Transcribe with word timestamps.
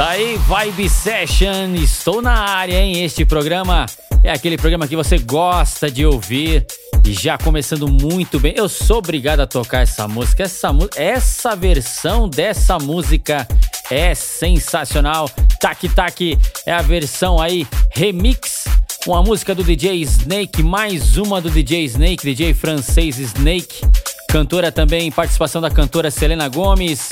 Tá 0.00 0.12
aí, 0.12 0.38
Vibe 0.38 0.88
Session. 0.88 1.74
Estou 1.74 2.22
na 2.22 2.32
área, 2.32 2.80
hein? 2.80 3.04
Este 3.04 3.22
programa 3.26 3.84
é 4.24 4.32
aquele 4.32 4.56
programa 4.56 4.88
que 4.88 4.96
você 4.96 5.18
gosta 5.18 5.90
de 5.90 6.06
ouvir. 6.06 6.64
E 7.04 7.12
já 7.12 7.36
começando 7.36 7.86
muito 7.86 8.40
bem. 8.40 8.54
Eu 8.56 8.66
sou 8.66 8.96
obrigado 8.96 9.40
a 9.40 9.46
tocar 9.46 9.82
essa 9.82 10.08
música. 10.08 10.44
Essa, 10.44 10.70
essa 10.96 11.54
versão 11.54 12.30
dessa 12.30 12.78
música 12.78 13.46
é 13.90 14.14
sensacional. 14.14 15.28
Tac 15.60 15.86
Tac 15.90 16.38
é 16.64 16.72
a 16.72 16.80
versão 16.80 17.38
aí 17.38 17.66
remix. 17.90 18.64
Uma 19.06 19.22
música 19.22 19.54
do 19.54 19.62
DJ 19.62 20.00
Snake, 20.00 20.62
mais 20.62 21.18
uma 21.18 21.42
do 21.42 21.50
DJ 21.50 21.84
Snake, 21.84 22.24
DJ 22.24 22.54
francês 22.54 23.18
Snake. 23.18 23.82
Cantora 24.30 24.70
também, 24.70 25.10
participação 25.10 25.60
da 25.60 25.68
cantora 25.68 26.08
Selena 26.08 26.48
Gomes, 26.48 27.08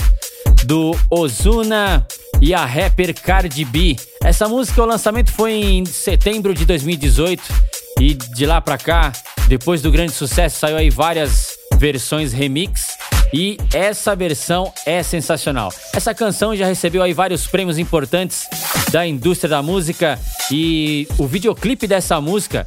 do 0.64 0.96
Ozuna 1.10 2.06
e 2.40 2.54
a 2.54 2.64
rapper 2.64 3.12
Cardi 3.12 3.64
B. 3.64 3.96
Essa 4.22 4.48
música, 4.48 4.80
o 4.80 4.86
lançamento 4.86 5.32
foi 5.32 5.52
em 5.52 5.84
setembro 5.84 6.54
de 6.54 6.64
2018 6.64 7.42
e 8.00 8.14
de 8.14 8.46
lá 8.46 8.60
pra 8.60 8.78
cá, 8.78 9.10
depois 9.48 9.82
do 9.82 9.90
grande 9.90 10.12
sucesso, 10.12 10.60
saiu 10.60 10.76
aí 10.76 10.90
várias 10.90 11.57
versões 11.78 12.32
remix. 12.32 12.98
E 13.32 13.58
essa 13.72 14.16
versão 14.16 14.72
é 14.86 15.02
sensacional. 15.02 15.72
Essa 15.94 16.14
canção 16.14 16.56
já 16.56 16.66
recebeu 16.66 17.02
aí 17.02 17.12
vários 17.12 17.46
prêmios 17.46 17.78
importantes 17.78 18.48
da 18.90 19.06
indústria 19.06 19.50
da 19.50 19.62
música 19.62 20.18
e 20.50 21.06
o 21.18 21.26
videoclipe 21.26 21.86
dessa 21.86 22.20
música 22.20 22.66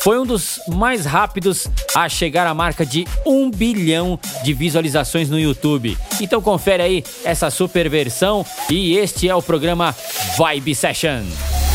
foi 0.00 0.18
um 0.18 0.24
dos 0.24 0.60
mais 0.68 1.04
rápidos 1.04 1.68
a 1.94 2.08
chegar 2.08 2.46
à 2.46 2.54
marca 2.54 2.86
de 2.86 3.06
um 3.26 3.50
bilhão 3.50 4.18
de 4.42 4.54
visualizações 4.54 5.28
no 5.28 5.38
YouTube. 5.38 5.98
Então 6.20 6.40
confere 6.40 6.82
aí 6.82 7.04
essa 7.24 7.50
super 7.50 7.90
versão 7.90 8.46
e 8.70 8.96
este 8.96 9.28
é 9.28 9.34
o 9.34 9.42
programa 9.42 9.94
Vibe 10.38 10.74
Session. 10.74 11.67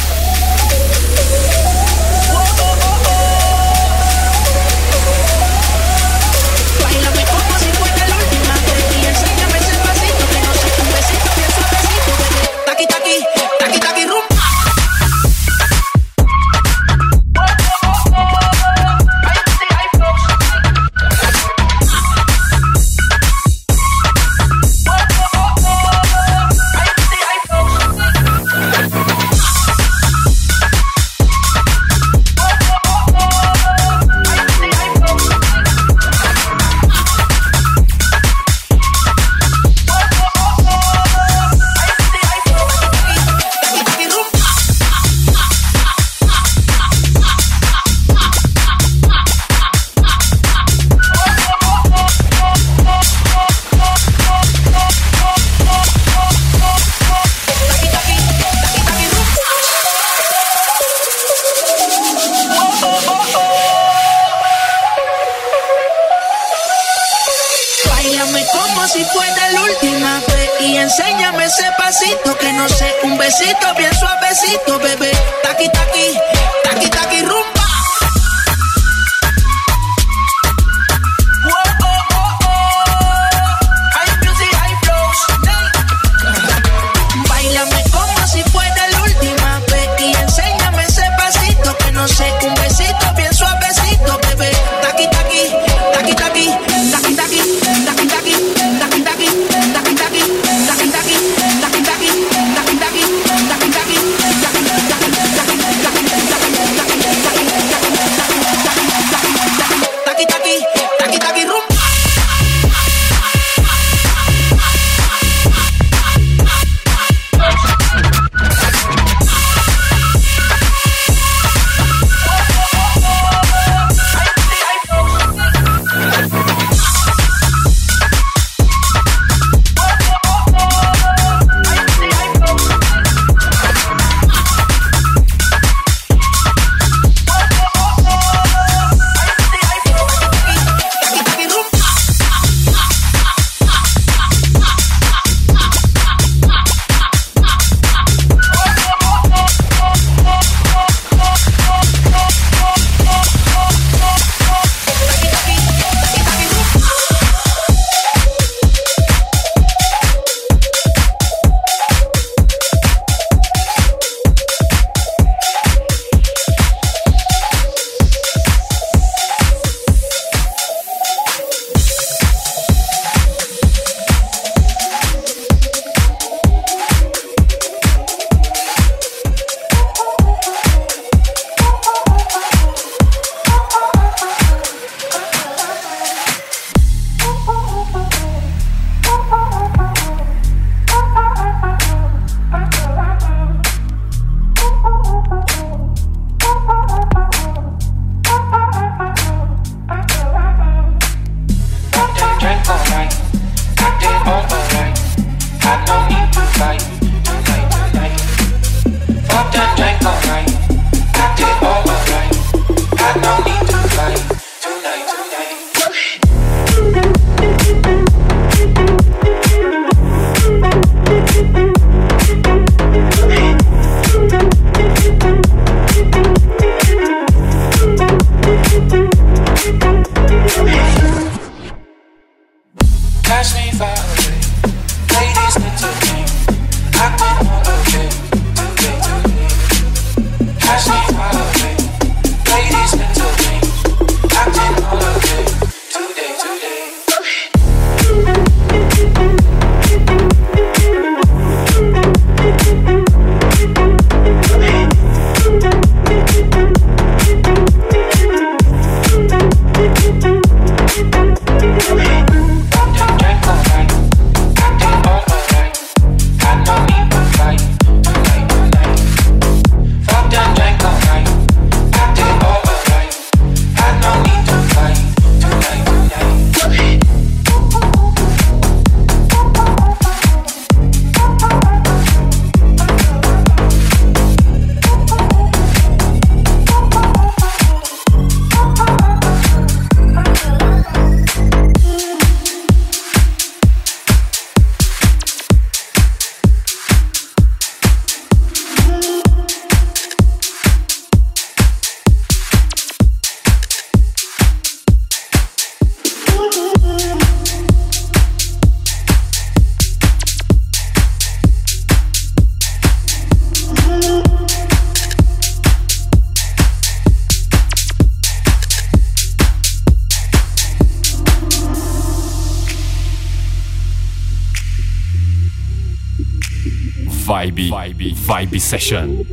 Vibe, 328.24 328.58
Session. 328.62 329.33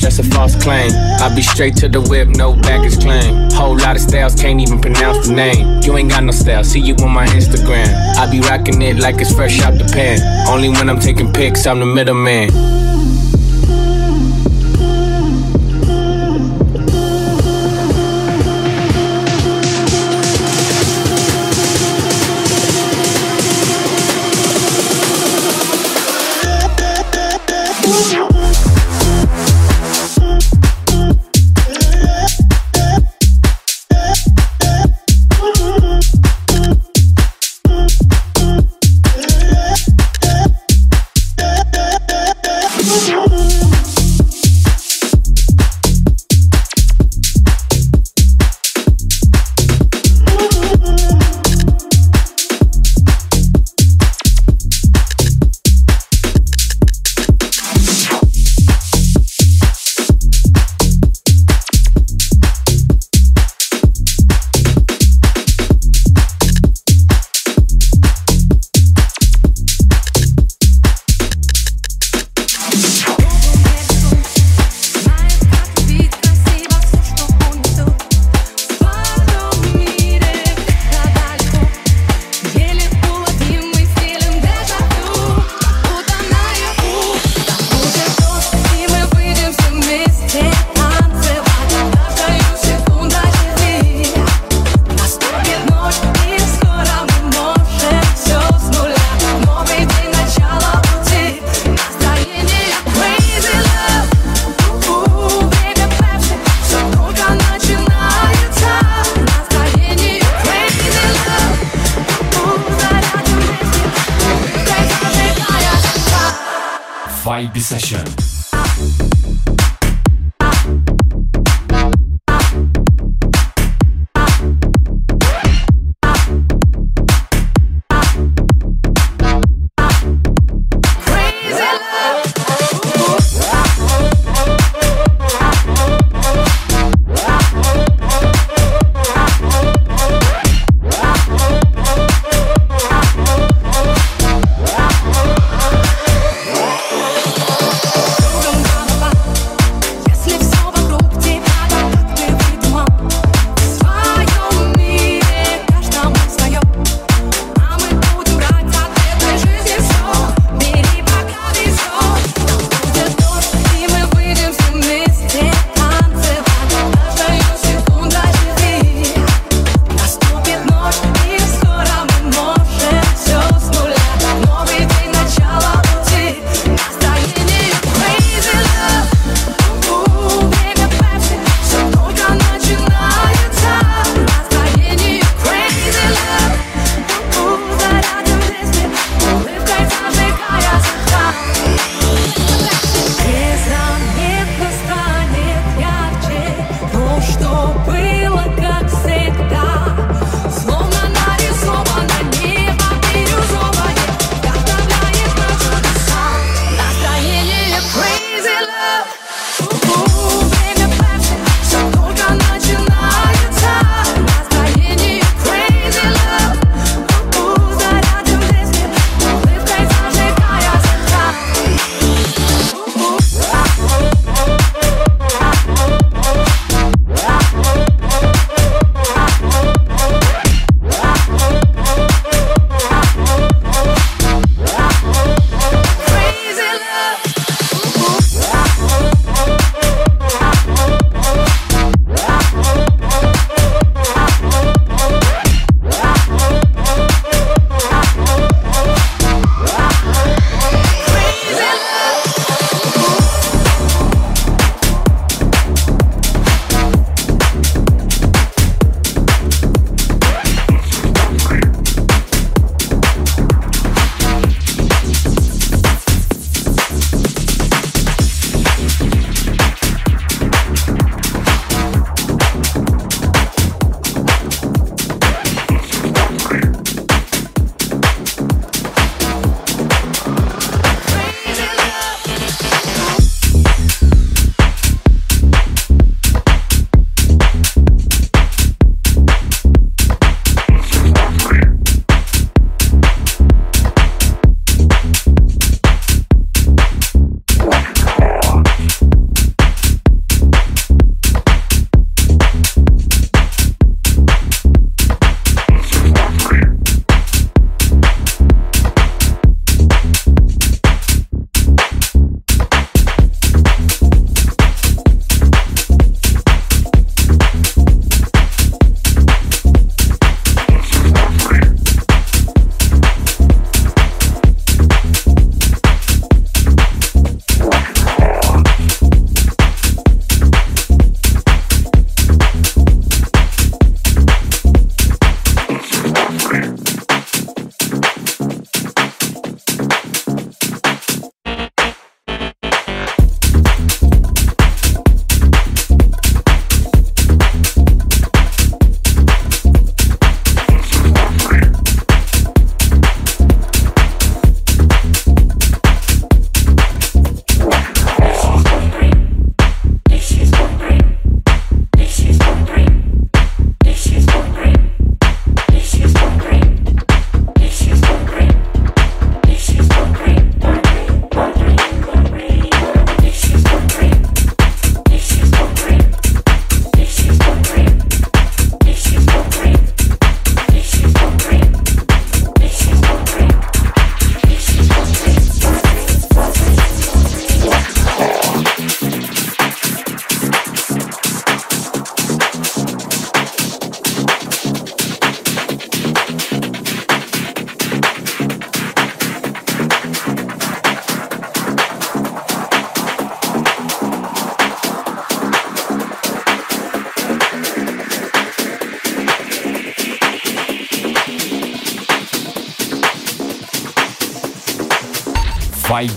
That's 0.00 0.18
a 0.18 0.24
false 0.24 0.54
claim. 0.62 0.90
I 1.20 1.34
be 1.34 1.42
straight 1.42 1.76
to 1.76 1.88
the 1.88 2.00
whip, 2.00 2.28
no 2.28 2.54
baggage 2.54 3.00
claim. 3.00 3.50
Whole 3.52 3.76
lot 3.76 3.96
of 3.96 4.02
styles, 4.02 4.34
can't 4.34 4.60
even 4.60 4.80
pronounce 4.80 5.28
the 5.28 5.34
name. 5.34 5.82
You 5.82 5.96
ain't 5.96 6.10
got 6.10 6.24
no 6.24 6.32
style, 6.32 6.64
see 6.64 6.80
you 6.80 6.94
on 6.96 7.10
my 7.10 7.26
Instagram. 7.26 7.88
I 8.16 8.30
be 8.30 8.40
rocking 8.40 8.80
it 8.82 8.98
like 8.98 9.20
it's 9.20 9.34
fresh 9.34 9.60
out 9.62 9.78
the 9.78 9.84
pan. 9.84 10.20
Only 10.48 10.68
when 10.68 10.88
I'm 10.90 11.00
taking 11.00 11.32
pics, 11.32 11.66
I'm 11.66 11.80
the 11.80 11.86
middleman. 11.86 12.83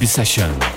Session. 0.05 0.76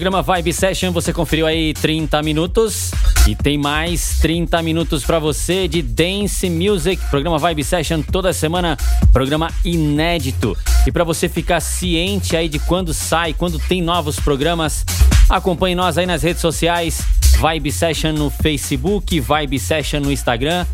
Programa 0.00 0.22
Vibe 0.22 0.54
Session, 0.54 0.92
você 0.92 1.12
conferiu 1.12 1.46
aí 1.46 1.74
30 1.74 2.22
minutos 2.22 2.90
e 3.28 3.36
tem 3.36 3.58
mais 3.58 4.18
30 4.18 4.62
minutos 4.62 5.04
para 5.04 5.18
você 5.18 5.68
de 5.68 5.82
Dance 5.82 6.48
Music. 6.48 7.04
Programa 7.10 7.36
Vibe 7.36 7.62
Session 7.62 8.00
toda 8.00 8.32
semana, 8.32 8.78
programa 9.12 9.52
inédito. 9.62 10.56
E 10.86 10.90
para 10.90 11.04
você 11.04 11.28
ficar 11.28 11.60
ciente 11.60 12.34
aí 12.34 12.48
de 12.48 12.58
quando 12.60 12.94
sai, 12.94 13.34
quando 13.34 13.58
tem 13.58 13.82
novos 13.82 14.18
programas, 14.18 14.86
acompanhe 15.28 15.74
nós 15.74 15.98
aí 15.98 16.06
nas 16.06 16.22
redes 16.22 16.40
sociais. 16.40 17.02
Vibe 17.38 17.70
Session 17.70 18.12
no 18.12 18.30
Facebook, 18.30 19.20
Vibe 19.20 19.58
Session 19.58 20.00
no 20.00 20.10
Instagram. 20.10 20.64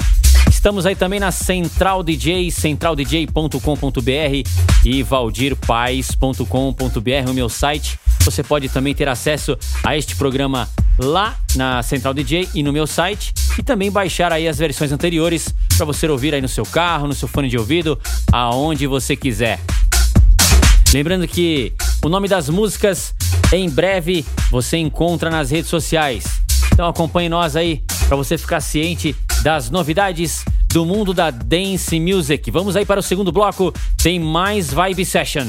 Estamos 0.48 0.86
aí 0.86 0.94
também 0.94 1.18
na 1.18 1.32
Central 1.32 2.04
DJ, 2.04 2.52
centraldj.com.br 2.52 4.48
e 4.84 5.02
valdirpaz.com.br, 5.02 7.28
o 7.28 7.34
meu 7.34 7.48
site. 7.48 7.98
Você 8.26 8.42
pode 8.42 8.68
também 8.68 8.92
ter 8.92 9.08
acesso 9.08 9.56
a 9.84 9.96
este 9.96 10.16
programa 10.16 10.68
lá 10.98 11.38
na 11.54 11.80
Central 11.80 12.12
DJ 12.12 12.48
e 12.54 12.62
no 12.62 12.72
meu 12.72 12.84
site 12.84 13.32
e 13.56 13.62
também 13.62 13.88
baixar 13.88 14.32
aí 14.32 14.48
as 14.48 14.58
versões 14.58 14.90
anteriores 14.90 15.54
para 15.76 15.86
você 15.86 16.08
ouvir 16.08 16.34
aí 16.34 16.40
no 16.40 16.48
seu 16.48 16.66
carro, 16.66 17.06
no 17.06 17.14
seu 17.14 17.28
fone 17.28 17.48
de 17.48 17.56
ouvido, 17.56 17.96
aonde 18.32 18.84
você 18.88 19.14
quiser. 19.14 19.60
Lembrando 20.92 21.28
que 21.28 21.72
o 22.04 22.08
nome 22.08 22.26
das 22.26 22.48
músicas 22.48 23.14
em 23.52 23.70
breve 23.70 24.26
você 24.50 24.76
encontra 24.76 25.30
nas 25.30 25.52
redes 25.52 25.70
sociais. 25.70 26.24
Então 26.72 26.88
acompanhe 26.88 27.28
nós 27.28 27.54
aí 27.54 27.80
para 28.08 28.16
você 28.16 28.36
ficar 28.36 28.60
ciente 28.60 29.14
das 29.42 29.70
novidades 29.70 30.44
do 30.72 30.84
mundo 30.84 31.14
da 31.14 31.30
dance 31.30 31.98
music. 32.00 32.50
Vamos 32.50 32.74
aí 32.74 32.84
para 32.84 32.98
o 32.98 33.02
segundo 33.04 33.30
bloco, 33.30 33.72
tem 34.02 34.18
mais 34.18 34.72
Vibe 34.72 35.04
Session. 35.04 35.46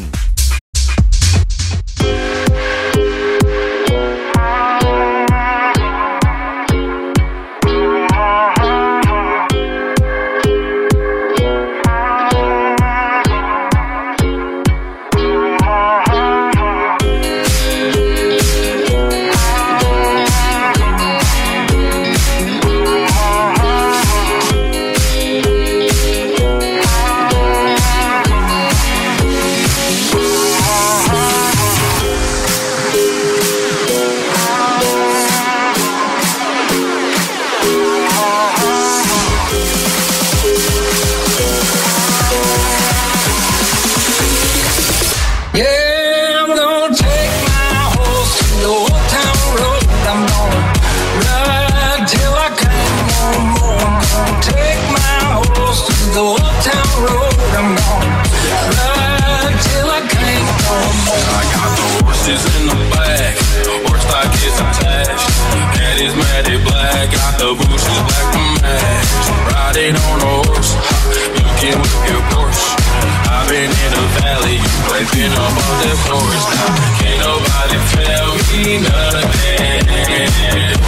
tripping 75.07 75.31
up 75.33 75.39
on 75.39 75.75
that 75.83 75.97
porch 76.07 76.45
now. 76.51 76.75
Can't 76.99 77.19
nobody 77.21 77.77
tell 77.93 78.29
me 78.51 78.81
nothing. 78.83 79.27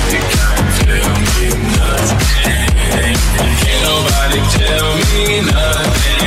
You 0.09 0.19
can't 0.29 0.69
tell 0.79 1.09
me 1.19 1.47
nothing. 1.75 2.19
Can't 3.59 3.81
nobody 3.83 4.39
tell 4.55 4.89
me 4.97 5.23
nothing. 5.45 6.17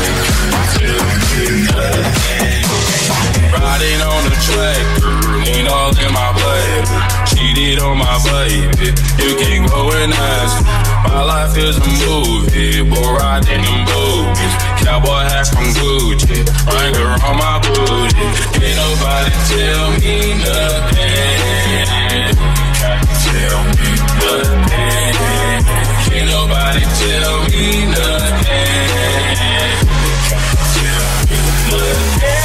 You 0.00 0.12
can't 0.24 0.62
tell 0.74 1.04
me 1.30 1.44
nothing. 1.68 2.64
Riding 3.52 4.00
on 4.02 4.20
the 4.24 4.34
tractor, 4.44 5.12
lean 5.44 5.66
all 5.68 5.90
in 5.96 6.10
my 6.12 6.30
baby. 6.32 6.96
Cheated 7.28 7.78
on 7.80 7.98
my 7.98 8.16
baby. 8.24 8.88
You 9.22 9.36
can't 9.36 9.68
go 9.68 9.90
and 9.92 10.12
ask. 10.12 10.83
My 11.04 11.22
life 11.22 11.56
is 11.56 11.76
a 11.76 11.80
movie, 11.80 12.82
boy 12.82 13.16
riding 13.16 13.60
in 13.60 13.84
boobies. 13.86 14.54
Cowboy 14.82 15.22
hat 15.28 15.46
from 15.46 15.68
Gucci, 15.76 16.40
ringer 16.66 17.12
on 17.24 17.36
my 17.36 17.58
booty. 17.62 18.24
Ain't 18.64 18.76
nobody 18.76 19.30
tell 19.48 19.90
me 20.00 20.34
nothing. 20.42 21.54
Tell 23.24 23.60
me 23.78 23.90
nothing. 24.20 25.14
Can't 26.08 26.28
nobody 26.30 26.82
tell 27.00 27.36
me 27.52 27.64
nothing. 27.92 29.04
Tell 30.74 31.04
me 31.28 31.38
nothing. 31.70 32.43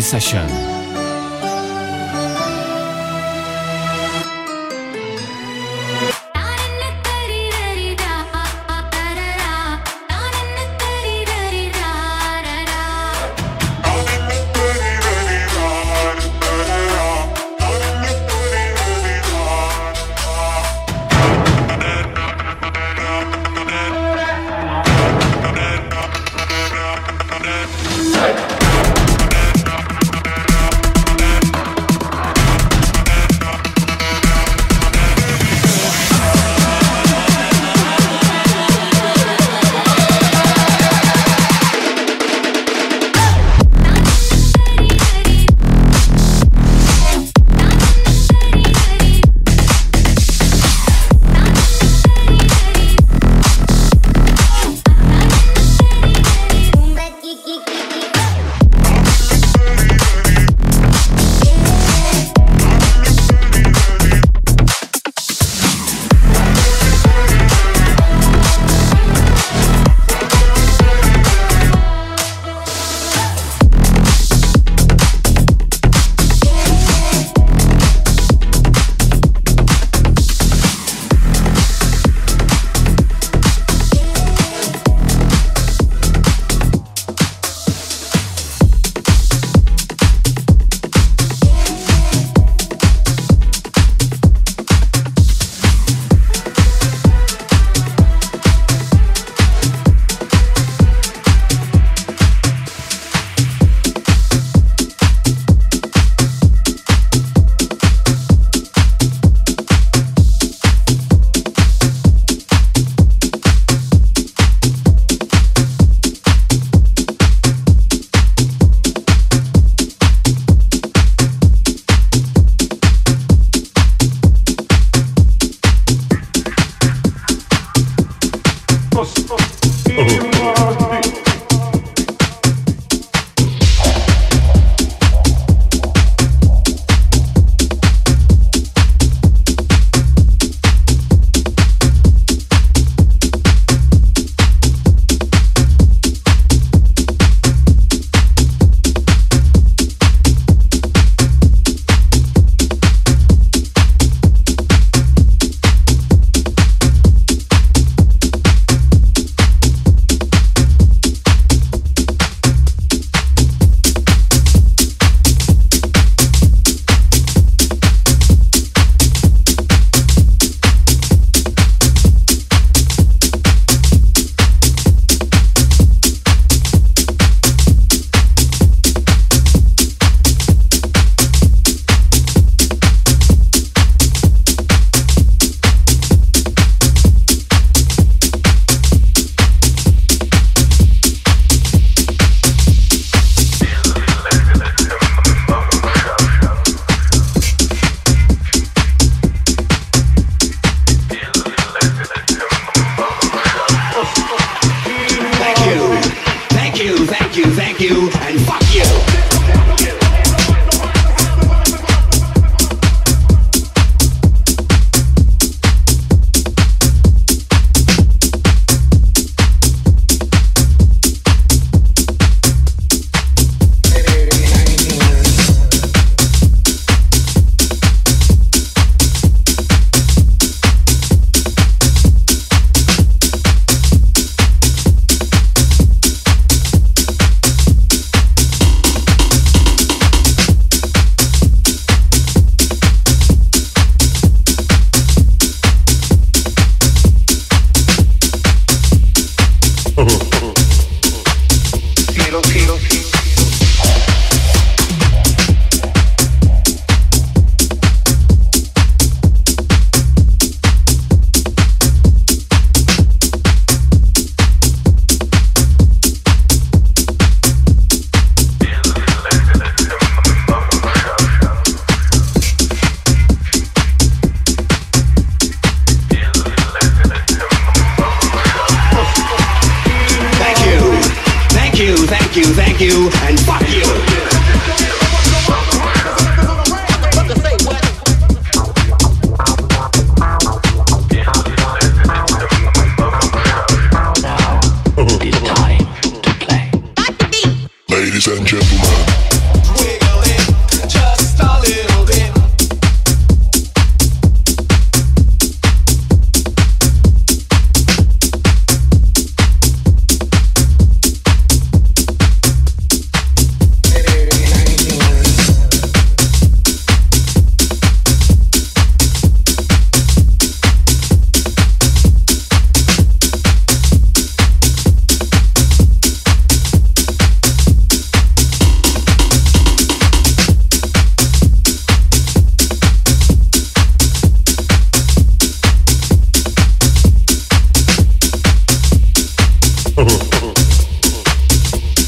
Session. 0.00 0.67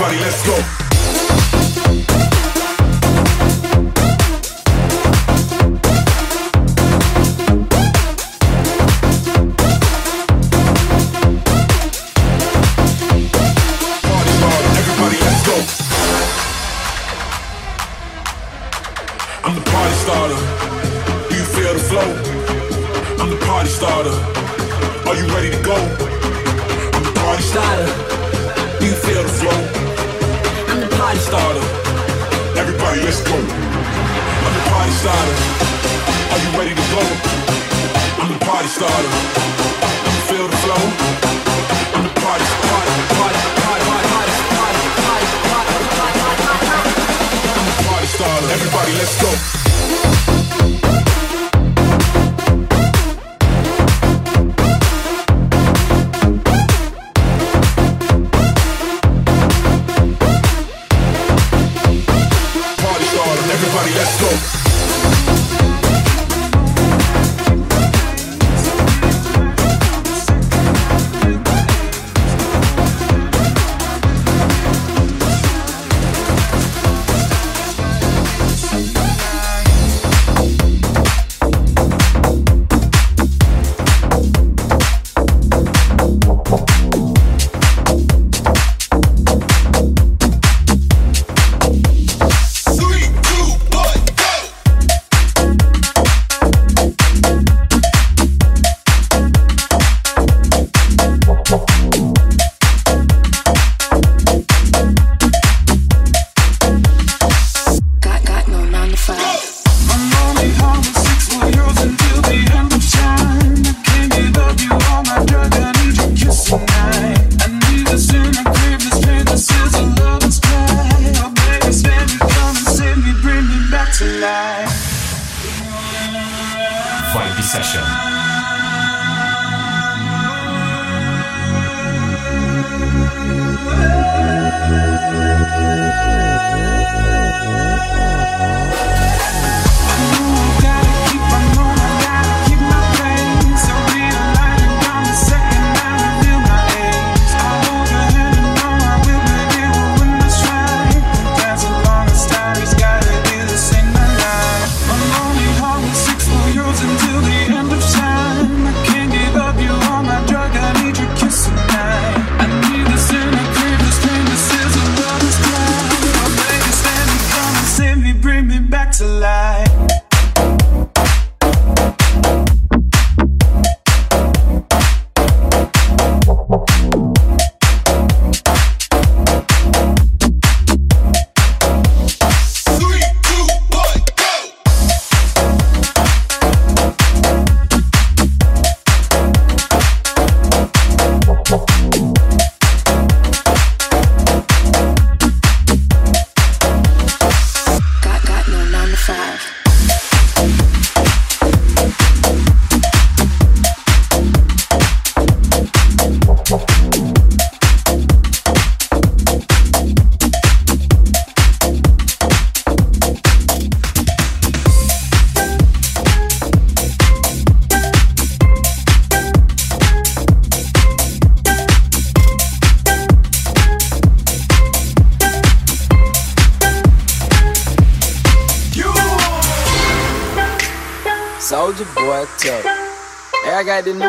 Everybody, 0.00 0.20
let's 0.20 0.46
go. 0.46 0.77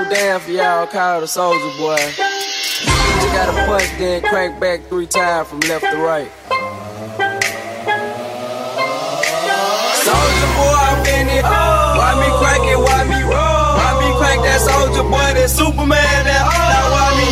down 0.10 0.40
for 0.40 0.52
y'all, 0.52 0.88
call 0.88 1.22
the 1.22 1.28
soldier 1.28 1.60
boy. 1.78 2.02
You 3.22 3.30
gotta 3.30 3.54
punch, 3.70 3.90
then 3.98 4.22
crank 4.24 4.60
back 4.60 4.82
three 4.90 5.06
times 5.06 5.48
from 5.48 5.60
left 5.70 5.86
to 5.86 5.98
right. 6.02 6.32
Soldier 10.02 10.50
boy, 10.58 10.78
I'm 10.82 11.06
in 11.06 11.30
it. 11.30 11.46
Why 11.46 12.18
me 12.18 12.30
crank 12.42 12.66
it? 12.66 12.80
Why 12.82 13.06
me 13.06 13.22
roll? 13.22 13.78
Why 13.78 13.92
me 14.02 14.10
crank 14.18 14.42
that 14.50 14.62
soldier 14.66 15.06
boy? 15.06 15.30
That 15.38 15.50
Superman? 15.50 16.26
That 16.26 16.42
now 16.42 16.90
why 16.90 17.14
me? 17.22 17.30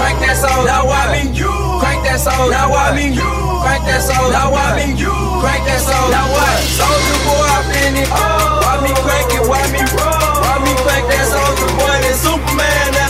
Crank 0.00 0.16
that 0.24 0.36
soldier. 0.40 0.64
Now 0.64 0.88
why 0.88 1.12
me? 1.12 1.28
You 1.36 1.52
crank 1.84 2.08
that 2.08 2.20
soldier. 2.24 2.50
Now 2.50 2.72
why 2.72 2.96
me? 2.96 3.12
You 3.12 3.36
crank 3.60 3.84
that 3.84 4.00
soldier. 4.00 4.32
Now 4.32 4.48
why 4.48 4.80
me? 4.80 4.96
You 4.96 5.12
crank 5.44 5.62
that 5.68 5.80
soldier. 5.84 6.08
Now 6.08 6.32
what? 6.32 6.56
Soldier 6.72 7.20
boy, 7.28 7.52
I'm 7.52 7.68
in 7.84 8.00
it. 8.00 8.08
Why 8.08 8.80
me 8.80 8.92
crank 9.04 9.28
it? 9.28 9.44
Why 9.44 9.60
me 9.68 9.84
roll? 9.92 10.23
me 10.64 10.74
think 10.86 11.04
that's 11.08 11.32
all 11.32 11.52
you 11.60 11.68
want. 11.78 12.04
Superman. 12.14 13.03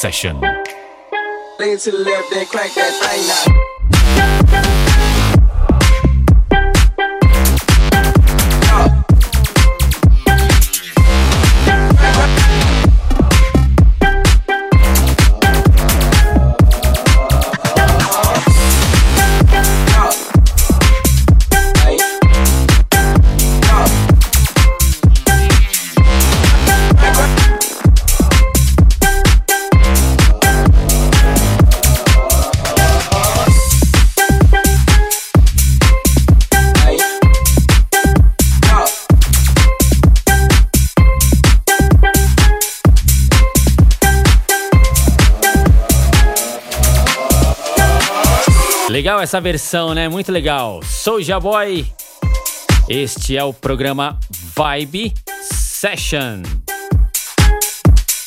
Session. 0.00 0.40
Lean 1.58 1.76
to 1.76 1.90
the 1.90 1.98
left, 1.98 2.30
then 2.30 2.46
crank 2.46 2.72
that 2.72 3.44
thing 3.44 3.54
out. 3.54 3.59
Legal 49.20 49.24
essa 49.24 49.40
versão, 49.40 49.94
né? 49.94 50.08
Muito 50.08 50.32
legal. 50.32 50.80
Soulja 50.82 51.38
Boy. 51.38 51.86
Este 52.88 53.36
é 53.36 53.44
o 53.44 53.52
programa 53.52 54.18
Vibe 54.56 55.12
Session. 55.42 56.42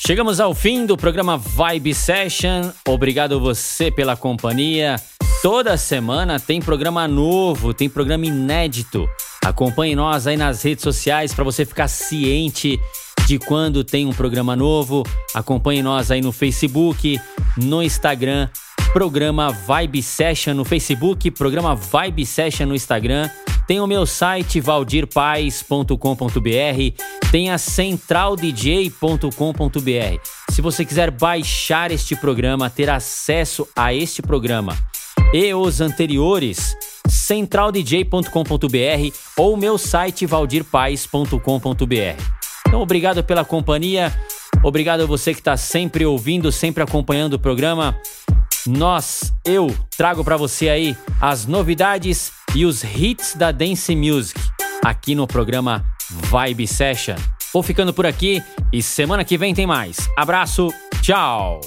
Chegamos 0.05 0.39
ao 0.39 0.53
fim 0.53 0.85
do 0.85 0.95
programa 0.95 1.35
Vibe 1.35 1.95
Session. 1.95 2.69
Obrigado 2.87 3.39
você 3.39 3.89
pela 3.89 4.15
companhia. 4.15 4.97
Toda 5.41 5.77
semana 5.77 6.39
tem 6.39 6.61
programa 6.61 7.07
novo, 7.07 7.73
tem 7.73 7.89
programa 7.89 8.27
inédito. 8.27 9.09
Acompanhe 9.43 9.95
nós 9.95 10.27
aí 10.27 10.37
nas 10.37 10.61
redes 10.61 10.83
sociais 10.83 11.33
para 11.33 11.43
você 11.43 11.65
ficar 11.65 11.87
ciente 11.87 12.79
de 13.25 13.39
quando 13.39 13.83
tem 13.83 14.05
um 14.05 14.13
programa 14.13 14.55
novo. 14.55 15.01
Acompanhe 15.33 15.81
nós 15.81 16.11
aí 16.11 16.21
no 16.21 16.31
Facebook, 16.31 17.19
no 17.57 17.81
Instagram, 17.81 18.47
programa 18.93 19.51
Vibe 19.51 20.01
Session 20.03 20.53
no 20.53 20.63
Facebook, 20.63 21.31
programa 21.31 21.75
Vibe 21.75 22.27
Session 22.27 22.67
no 22.67 22.75
Instagram. 22.75 23.27
Tem 23.67 23.79
o 23.79 23.87
meu 23.87 24.05
site 24.05 24.61
valdirpaes.com.br, 24.61 27.31
tem 27.31 27.49
a 27.49 27.57
centraldj.com.br. 27.57 30.21
Se 30.51 30.61
você 30.61 30.85
quiser 30.85 31.09
baixar 31.09 31.89
este 31.91 32.15
programa, 32.15 32.69
ter 32.69 32.87
acesso 32.89 33.67
a 33.75 33.91
este 33.91 34.21
programa 34.21 34.77
e 35.33 35.51
os 35.55 35.81
anteriores, 35.81 36.77
centraldj.com.br 37.09 39.17
ou 39.35 39.57
meu 39.57 39.79
site 39.79 40.27
valdirpaes.com.br. 40.27 42.21
Então, 42.67 42.81
obrigado 42.81 43.23
pela 43.23 43.43
companhia, 43.43 44.13
obrigado 44.63 45.01
a 45.01 45.07
você 45.07 45.33
que 45.33 45.39
está 45.39 45.57
sempre 45.57 46.05
ouvindo, 46.05 46.51
sempre 46.51 46.83
acompanhando 46.83 47.33
o 47.33 47.39
programa. 47.39 47.97
Nós, 48.65 49.33
eu, 49.43 49.75
trago 49.97 50.23
para 50.23 50.37
você 50.37 50.69
aí 50.69 50.97
as 51.19 51.45
novidades 51.45 52.31
e 52.55 52.65
os 52.65 52.81
hits 52.83 53.35
da 53.35 53.51
Dance 53.51 53.93
Music 53.93 54.39
aqui 54.83 55.15
no 55.15 55.27
programa 55.27 55.83
Vibe 56.09 56.65
Session. 56.65 57.15
Vou 57.51 57.61
ficando 57.61 57.93
por 57.93 58.05
aqui 58.05 58.41
e 58.71 58.81
semana 58.81 59.25
que 59.25 59.37
vem 59.37 59.53
tem 59.53 59.67
mais. 59.67 60.09
Abraço, 60.17 60.73
tchau! 61.01 61.59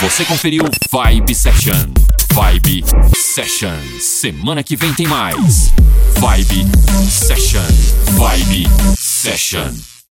Você 0.00 0.24
conferiu 0.24 0.64
Vibe 0.92 1.34
Session. 1.34 1.92
Vibe 2.32 2.84
Session. 3.16 3.78
Semana 4.00 4.62
que 4.62 4.76
vem 4.76 4.94
tem 4.94 5.06
mais. 5.06 5.72
Vibe 6.18 6.64
Session. 7.08 7.60
Vibe 8.16 8.68
Session. 8.96 9.93